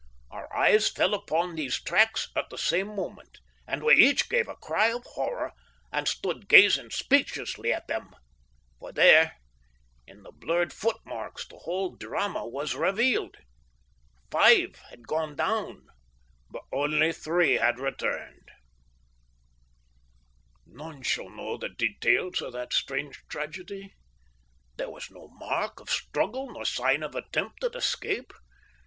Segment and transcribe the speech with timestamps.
[0.31, 4.55] Our eyes fell upon these tracks at the same moment, and we each gave a
[4.55, 5.53] cry of horror,
[5.91, 8.09] and stood gazing speechlessly at them.
[8.79, 9.37] For there,
[10.07, 13.37] in those blurred footmarks, the whole drama was revealed.
[14.31, 15.85] Five had gone down,
[16.49, 18.49] but only three had returned.
[20.65, 23.93] None shall ever know the details of that strange tragedy.
[24.77, 28.33] There was no mark of struggle nor sign of attempt at escape.